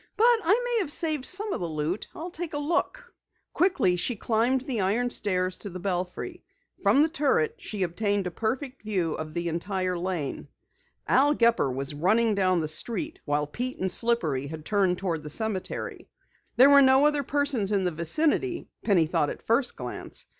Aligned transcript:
"But 0.17 0.25
I 0.43 0.59
may 0.63 0.77
have 0.79 0.91
saved 0.91 1.25
some 1.25 1.53
of 1.53 1.59
the 1.61 1.69
loot. 1.69 2.07
I'll 2.15 2.31
take 2.31 2.55
a 2.55 2.57
look." 2.57 3.13
Quickly 3.53 3.95
she 3.95 4.15
climbed 4.15 4.61
the 4.61 4.81
iron 4.81 5.11
stairs 5.11 5.59
to 5.59 5.69
the 5.69 5.79
belfry. 5.79 6.43
From 6.81 7.03
the 7.03 7.07
turret 7.07 7.53
she 7.59 7.83
obtained 7.83 8.25
a 8.25 8.31
perfect 8.31 8.81
view 8.81 9.13
of 9.13 9.35
the 9.35 9.47
entire 9.47 9.95
Lane. 9.99 10.47
Al 11.07 11.35
Gepper 11.35 11.71
was 11.71 11.93
running 11.93 12.33
down 12.33 12.61
the 12.61 12.67
street, 12.67 13.19
while 13.25 13.45
Pete 13.45 13.77
and 13.77 13.91
Slippery 13.91 14.47
had 14.47 14.65
turned 14.65 14.97
toward 14.97 15.21
the 15.21 15.29
cemetery. 15.29 16.09
There 16.55 16.71
were 16.71 16.81
no 16.81 17.05
other 17.05 17.21
persons 17.21 17.71
in 17.71 17.83
the 17.83 17.91
vicinity, 17.91 18.69
Penny 18.83 19.05
thought 19.05 19.29
at 19.29 19.43
first 19.43 19.75
glance. 19.75 20.25